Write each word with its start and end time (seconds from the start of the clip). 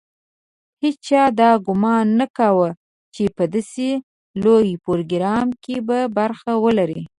هېچا 0.83 1.23
دا 1.39 1.49
ګومان 1.65 2.05
نه 2.19 2.25
کاوه 2.37 2.69
چې 3.13 3.23
په 3.35 3.43
داسې 3.53 3.89
لوی 4.43 4.69
پروګرام 4.85 5.47
کې 5.63 5.75
به 5.87 5.99
برخه 6.17 6.51
ولري. 6.65 7.01